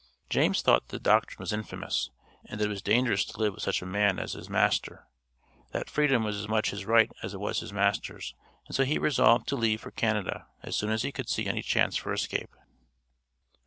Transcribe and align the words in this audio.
James 0.31 0.63
thought 0.63 0.87
that 0.87 0.97
the 0.97 0.99
doctrine 0.99 1.37
was 1.39 1.53
infamous, 1.53 2.09
and 2.45 2.59
that 2.59 2.65
it 2.65 2.69
was 2.69 2.81
dangerous 2.81 3.23
to 3.23 3.37
live 3.37 3.53
with 3.53 3.61
such 3.61 3.83
a 3.83 3.85
man 3.85 4.17
as 4.17 4.33
his 4.33 4.49
master; 4.49 5.07
that 5.73 5.91
freedom 5.91 6.23
was 6.23 6.39
as 6.41 6.47
much 6.47 6.71
his 6.71 6.85
right 6.87 7.11
as 7.21 7.35
it 7.35 7.39
was 7.39 7.59
his 7.59 7.71
master's; 7.71 8.33
and 8.65 8.75
so 8.75 8.83
he 8.83 8.97
resolved 8.97 9.47
to 9.47 9.55
leave 9.55 9.81
for 9.81 9.91
Canada 9.91 10.47
as 10.63 10.75
soon 10.75 10.89
as 10.89 11.03
he 11.03 11.11
could 11.11 11.29
see 11.29 11.45
any 11.45 11.61
chance 11.61 11.97
for 11.97 12.11
escape. 12.13 12.55